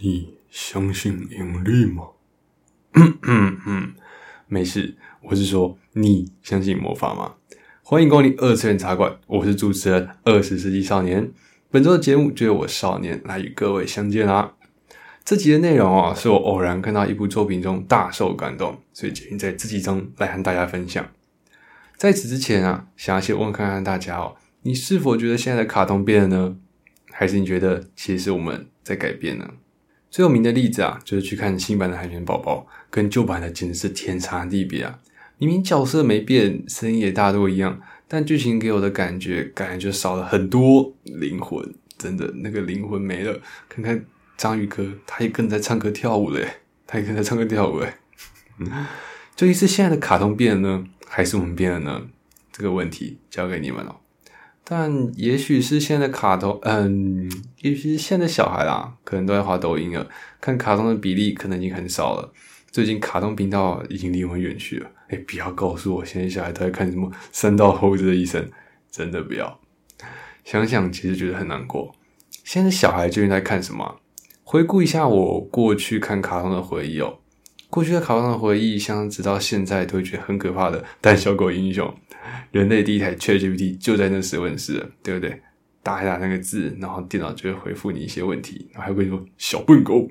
[0.00, 2.04] 你相信引力吗？
[2.92, 3.94] 嗯嗯嗯，
[4.46, 7.34] 没事，我是说你相信魔法吗？
[7.82, 11.32] 欢迎光临二次元茶馆，我是主持人二十世纪少年。
[11.68, 14.54] 本周的节目就由我少年来与各位相见啦。
[15.24, 21.04] 这集的内容啊，是我偶然看到一部作品中大受感动，所以决定在这集中来和大家分享。
[21.96, 26.56] 在此之前啊，想要先问看看大家哦，你是否觉得现在的卡通变了呢？
[27.10, 29.54] 还是你觉得其实我们在改变呢？
[30.10, 34.98] 最有名的例子啊，就是去看新版的海绵宝宝，跟旧版的简直是天差地别啊！
[35.36, 41.74] 明明角色没变，声音也大多一样，但剧情给我的感觉，感觉就少了很多灵魂。
[41.98, 43.40] 真的，那个灵魂没了。
[43.68, 44.04] 看看
[44.36, 46.48] 章鱼哥，他也跟在唱歌跳舞嘞，
[46.86, 47.94] 他也跟在唱歌跳舞嘞。
[49.36, 52.08] 究竟是现在的卡通变了呢，还是我们变了呢？
[52.50, 53.96] 这个问题交给你们了。
[54.70, 57.26] 但也许是现在卡通，嗯，
[57.62, 60.06] 也许是现在小孩啦，可能都在滑抖音了，
[60.42, 62.30] 看卡通的比例可能已经很少了。
[62.70, 64.90] 最近卡通频道已经离我们远去了。
[65.08, 68.44] 哎，不要告诉我现在小孩都在看什么《三道猴子的一生》，
[68.90, 69.58] 真的不要。
[70.44, 71.94] 想想其实觉得很难过。
[72.44, 73.96] 现在小孩究竟在看什么？
[74.44, 77.20] 回顾一下我过去看卡通的回忆哦。
[77.70, 81.94] 过去的卡通的回忆，像直到现在都会觉得很可怕的胆小狗英雄。
[82.50, 85.40] 人类第一台 ChatGPT 就在那时问世了，对不对？
[85.82, 90.08] 打一打那个字，然后电脑就会回复你一些问题，然后还会说“小笨狗”。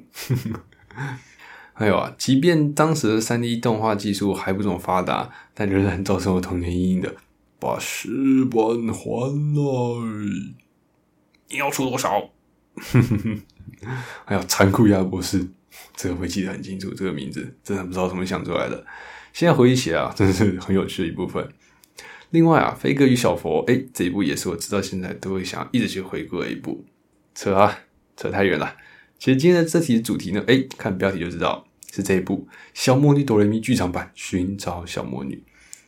[1.74, 7.16] 还有啊，即便当时的三 D 动画技术还不怎么发达，但仍然造成我童年阴影的。
[7.60, 8.10] 把石
[8.46, 8.62] 板
[8.94, 10.54] 还来，
[11.50, 12.30] 你要出多少？
[14.26, 15.48] 还有残酷鸭博士，
[15.96, 18.86] 这个会记得很清楚，这个名字真的不知道怎么想出来的。
[19.34, 21.48] 现在回忆起来啊，真的是很有趣的一部分。
[22.32, 26.86] 另外啊，飞哥与小佛，诶，这一部也是我直到现在都会想一直去回顾的一部。
[27.34, 27.80] 扯啊，
[28.16, 28.76] 扯太远了。
[29.20, 35.36] 其实今天的这题主题呢，诶，看标题就知道是这一部《小魔女哆瑞咪剧场版：寻找小魔女》。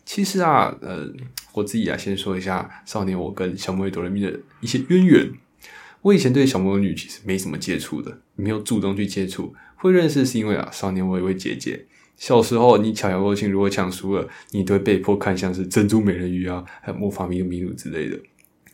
[0.05, 1.11] 其实啊，呃，
[1.53, 5.31] 我自己啊，先说一下少年我跟小魔女哆瑞咪的一些渊源。
[6.01, 11.85] 我以前对小魔女其实没什么接触的，没有主动去接触，会认识是因为啊，少年我有一位姐姐。
[12.17, 18.19] 小时候，你抢遥控器如果抢输了，你都会被迫看像是珍珠美人鱼啊，还有魔法咪路咪路之类的。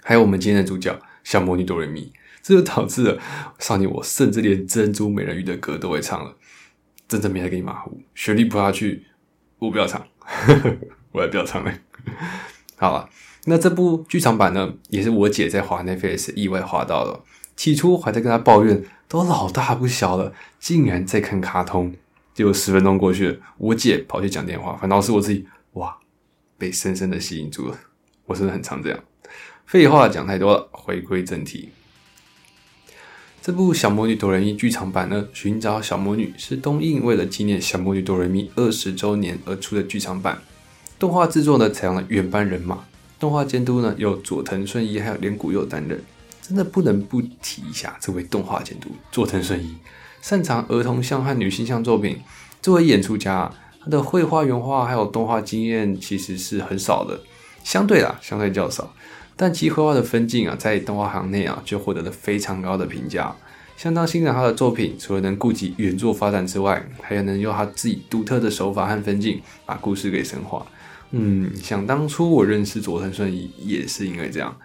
[0.02, 2.12] 还有我们今天的主角小魔女哆瑞咪，
[2.42, 3.20] 这就导致了
[3.60, 6.36] 少年我甚至连珍珠美人鱼的歌都会唱了。
[7.08, 9.06] 真的没来给你马虎，旋律不下去，
[9.60, 10.04] 我不要唱，
[11.14, 11.72] 我也不要唱嘞。
[12.78, 13.08] 好了，
[13.46, 17.24] 那这部剧场版呢，也是我姐在滑 Netflix 意外滑到了。
[17.56, 21.94] 起初还在跟她抱怨，都老大不小了，竟然在看卡通。
[22.34, 25.98] 结果十分钟过去了，我姐跑去讲电话，反倒是我自己哇，
[26.58, 27.78] 被深深的吸引住了。
[28.26, 29.00] 我真的很常这样。
[29.66, 31.70] 废话讲太多了，回归正题。
[33.42, 40.42] 这部《小魔女哆瑞咪》剧场版呢，《寻找小魔女》是东映为了纪念小魔女哆瑞咪二十周年而出的剧场版。
[40.98, 42.86] 动画制作呢，采用了原班人马，
[43.20, 46.04] 动画监督呢由佐藤顺一还有连谷佑担任。
[46.48, 49.76] 真的不能不提一下这位动画监督佐藤顺一。
[50.22, 52.20] 擅长儿童向和女性向作品，
[52.62, 53.52] 作为演出家，
[53.84, 57.20] 他的绘画、原画还有动画经验其实是很少的，
[57.64, 58.94] 相对啦，相对较少。
[59.36, 63.36] 但其绘画的分镜啊，在动画行内啊，就获得了非常高的评价。
[63.76, 70.66] 相当欣赏他的作品，除了能顾及原作发展之外，还有能用他自己独特的手法和分镜，把故事给深化。
[71.12, 74.56] 嗯，想当初我认识佐藤顺一，也是因为这样。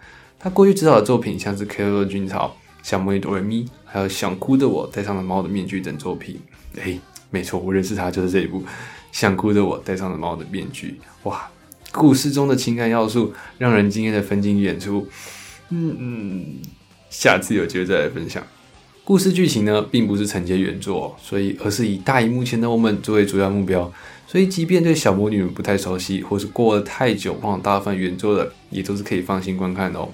[0.43, 2.47] 他过去指导的作品，像是《Keroro 军曹》。
[2.81, 6.39] 小魔女哆瑞咪，还有想哭的我戴上了猫的面具等作品，
[6.83, 8.59] 诶，没错，我认识他就是这一部
[9.11, 10.99] 《想哭的我戴上了猫的面具》。
[11.29, 11.47] 哇，
[11.91, 15.07] 故事中的情感要素让人惊艳的分镜演出，
[15.69, 16.45] 嗯嗯，
[17.11, 18.41] 下次有机会再来分享。
[19.03, 23.93] 故事剧情呢，并不是承接原作，所以而是以大荧幕前的我们作为主要目标，
[24.25, 30.09] 所以即便对小魔女们不太熟悉，或是过了太久忘了大部分原作的，也都是可以放心观看的哦。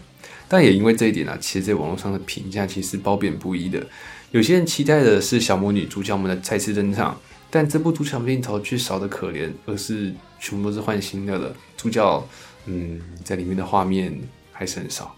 [0.47, 3.85] 但也因为这一点呢、其实在网络上的评价其实褒贬不一的。
[4.31, 11.55] 有些人期待的是小魔女主角们的再次登场，但这部主角镜头却少得可怜，而是全部都是换新的了。
[11.77, 12.27] 主角，
[12.65, 14.13] 嗯，在里面的画面
[14.51, 15.15] 还是很少。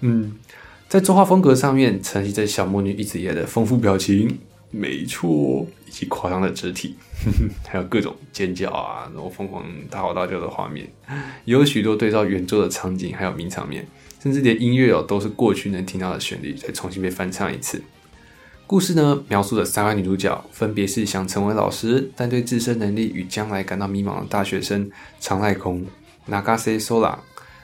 [0.00, 0.36] 嗯，
[0.88, 4.38] 在作画风格上面，承袭着小魔女一直以来的丰富表情，
[4.70, 10.90] 没错，以及夸张的肢体，呵呵，还有各种尖叫啊，然后疯狂大吼大叫的画面，
[11.44, 13.86] 有许多对照原作的场景，还有名场面。
[14.24, 17.82] 甚至连音乐哦，都是过去能听到的旋律，再重新被翻唱一次。
[18.66, 24.90] 故事呢，描述了三位女主角，分别是想成为老师，但对自身能力与将来感到迷茫的大学生
[25.20, 25.84] 长濑空
[26.26, 27.18] Nagase Sora，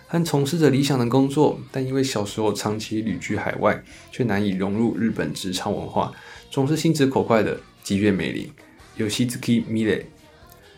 [0.06, 6.12] 和从事着理想的工作，但因为小时候长期旅居海外，却难以融入日本职场文化，
[6.50, 8.46] 总是心直口快的吉月美玲，
[8.96, 10.04] 有西子 K 米蕾，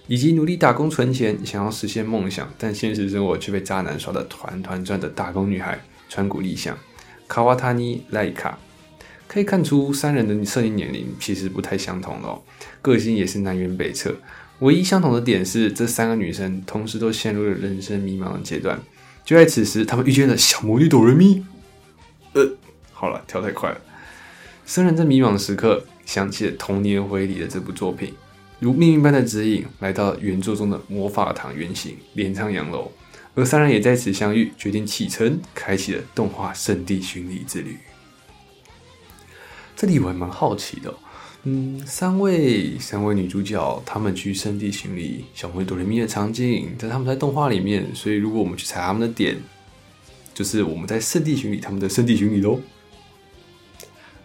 [0.07, 6.77] 以及努力打工存钱，想要实现梦想，但现实生活却被渣男耍得团团转的打工女孩川谷莉香，
[7.29, 8.59] 卡瓦塔尼赖卡。
[9.29, 12.43] 可以看出三人的设定年龄其实不太相同哦，
[12.83, 14.15] 个性也是南辕北辙。
[14.59, 18.79] 唯一相同的点是，这三个女生同时都陷入了人生迷茫的阶段。
[19.25, 21.43] 就在此时，他们遇见了小魔女哆瑞咪。
[22.35, 22.47] 呃，
[22.93, 23.81] 好了，跳太快了。
[24.67, 28.13] 三人在迷茫的时刻，想起了童年回忆里的这部作品，
[28.63, 32.93] 如命运般的指引，来到原作中的魔法堂原型镰仓洋楼。
[33.35, 37.77] 而三人也在此相遇，决定启程，开启了动画圣地巡礼之旅。
[39.75, 40.95] 这里我还蛮好奇的，
[41.43, 49.37] 嗯，三位三位女主角她们去圣地巡礼小魔女哆瑞咪的场景，在他们在动画里面，所以如果我们去踩他们的点，
[50.33, 52.61] 就是我们在圣地巡礼他们的圣地巡礼喽。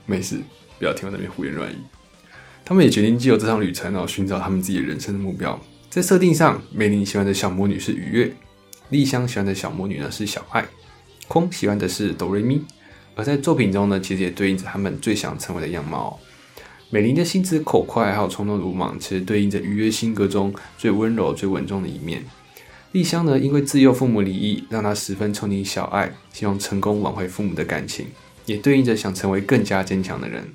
[0.06, 0.40] 没事，
[0.78, 1.78] 不要听我那边胡言乱语。
[2.68, 5.58] 他们也决定借由这趟旅程哦，寻找他们自己人生的目标。
[5.90, 8.34] 在设定上，美玲喜欢的小魔女是羽月，
[8.90, 10.66] 丽香喜欢的小魔女呢是小爱，
[11.30, 12.62] 空喜欢的是哆瑞咪。
[13.16, 16.20] 而在作品中呢，其实也对应着他们最想成为的样貌。
[16.90, 22.22] 美玲的心直口快，还有冲动鲁莽，其实对应着羽月性格中最温柔、最稳重的一面。
[22.92, 28.08] 丽香呢，因为自幼父母离异，让她十分憧憬小爱，希望成功挽回父母的感情，
[28.46, 30.46] 也对应着想成为更加坚强的人。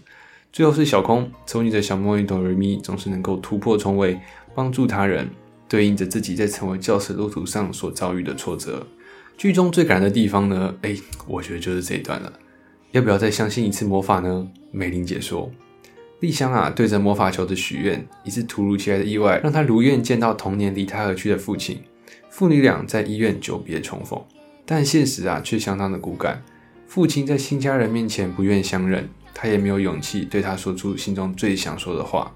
[0.52, 4.20] 最后是小空，憧憬着小魔女哆瑞咪总是能够突破重围，
[4.54, 5.30] 帮助他人，
[5.66, 8.86] 对应着自己在成为教师路途上所遭遇的挫折。
[9.38, 10.94] 剧中最感人的地方呢，哎，
[11.26, 12.30] 我觉得就是这一段了。
[12.90, 14.46] 要不要再相信一次魔法呢？
[14.70, 15.50] 美玲姐说
[16.20, 21.80] ：“丽香啊，对着魔法球的许愿，一次突如其来的意外，让她如愿见到童年离她而去的父亲。
[22.28, 24.22] 父女俩在医院久别重逢，
[24.66, 26.42] 但现实啊，却相当的骨感。
[26.86, 32.32] 父亲在新家人面前不愿相认，他也没有勇气对他说出心中最想说的话。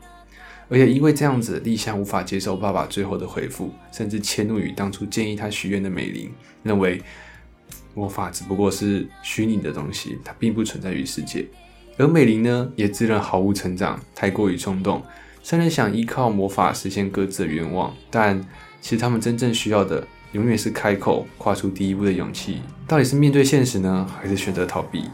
[0.69, 6.31] 而且因为这样子，丽香无法接受爸爸最后的回复，甚至迁怒于当初建议他许愿的美玲，
[6.63, 7.01] 认为。”
[7.95, 11.47] 魔法只不过是虚拟的东西，它并不存在于世界。
[11.97, 15.03] 而美玲呢，也自认毫无成长，太过于冲动。
[15.43, 18.39] 三人想依靠魔法实现各自的愿望，但
[18.83, 22.61] 其实他们真正需要的，永远是开口、跨出第一步的勇气。
[22.87, 25.05] 到底是面对现实呢，还是选择逃避？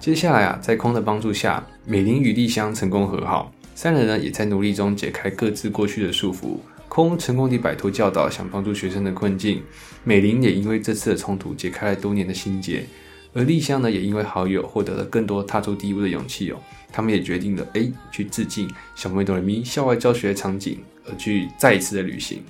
[0.00, 6.56] 接下来啊，在空的帮助下，美玲与丽香成功和好，三人呢，也在努力中解开各自过去的束缚。
[6.88, 9.60] 空成功地摆脱教导，想帮助学生的困境。
[10.04, 12.86] 美玲也因为这次的冲突解开了多年的心结，
[13.34, 16.56] 而丽香呢，也因为好友获得了更多踏出第一步的勇气哦。
[16.90, 22.40] 他们也决定了，哎，去致敬小魔女哆瑞咪校外教学的场景，而去再一次的旅行。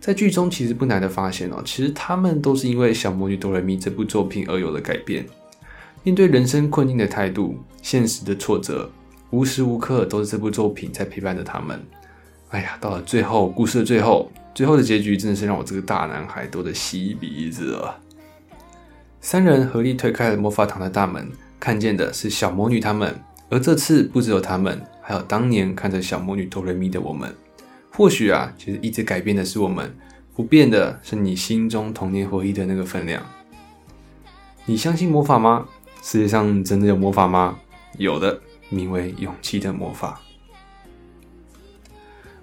[0.00, 5.24] 在剧中，其实不难的发现哦，其实他们都是因为小魔女哆瑞咪这部作品而有了改变。
[6.02, 8.90] 面对人生困境的态度，现实的挫折，
[9.30, 11.78] 无时无刻都是这部作品在陪伴着他们。
[12.48, 18.00] 哎呀，到了最后，故事的最后，最后的结局真的是让我这个大男孩都得吸鼻子了。
[19.20, 21.30] 三人合力推开了魔法堂的大门，
[21.60, 23.14] 看见的是小魔女他们，
[23.50, 27.30] 而这次不只有他们，还有当年看着小魔女哆瑞咪的我们。
[27.92, 29.94] 或许啊，其实一直改变的是我们，
[30.34, 33.22] 不变的是你心中童年回忆的那个分量。
[34.64, 35.66] 你相信魔法吗？
[36.02, 37.58] 世界上真的有魔法吗？
[37.98, 40.20] 有的，名为勇气的魔法。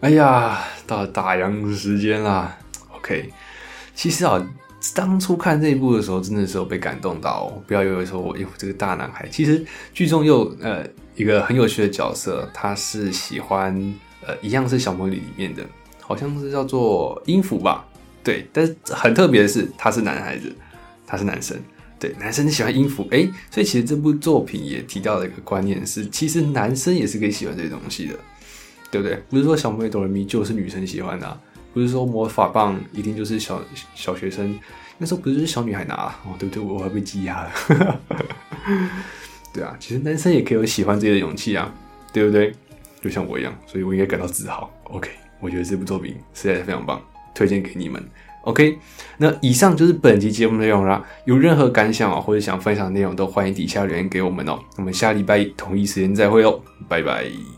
[0.02, 2.56] 哎呀，到了打烊时间啦。
[2.96, 3.32] OK，
[3.96, 4.46] 其实啊，
[4.94, 7.52] 当初看这一部的时候，真的是有被感动到。
[7.66, 9.28] 不要以为说我有这个大男孩。
[9.30, 10.86] 其实剧中又呃
[11.16, 13.74] 一个很有趣的角色，他是喜欢
[14.26, 15.66] 呃一样是小魔女里面的，
[16.00, 17.84] 好像是叫做音符吧？
[18.24, 20.56] 对，但是很特别的是，他是男孩子，
[21.08, 21.58] 他是男生。
[22.00, 28.14] 对，男生喜欢音符，哎，所以其实这部作品也提到了一个观念是，其实男生也是可以喜欢这些东西的。
[28.90, 29.22] 对不对？
[29.30, 31.42] 不是说小魔女哆瑞咪就是女生喜欢的，
[31.74, 33.62] 不是说魔法棒一定就是小
[33.94, 34.58] 小学生，
[34.98, 36.64] 那时候不是小女孩拿哦，对不对？
[36.64, 38.02] 我还被挤压了。
[39.54, 41.70] 对啊，其实男生也可以有喜欢这些的勇气啊，
[42.14, 42.54] 对不对？
[43.02, 44.72] 就像我一样，所以我应该感到自豪。
[44.84, 45.12] OK，
[45.42, 47.02] 我觉得这部作品实在是非常棒，
[47.36, 48.02] 推荐给你们。
[48.42, 48.80] OK，
[49.18, 51.04] 那以上就是本期节目内容啦。
[51.26, 54.58] 有任何感想啊，或者想分享的内容，都欢迎底下留言给我们哦。
[54.78, 57.57] 我们下礼拜同一时间再会哦，拜拜。